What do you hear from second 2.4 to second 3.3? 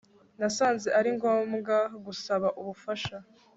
ubufasha